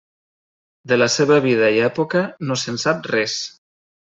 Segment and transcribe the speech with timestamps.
[0.91, 3.41] De la seva vida i època no se'n sap res.